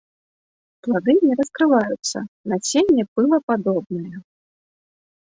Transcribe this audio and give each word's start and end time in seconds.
Плады 0.85 1.13
не 1.25 1.33
раскрываюцца, 1.41 2.17
насенне 2.53 3.03
пылападобнае. 3.19 4.15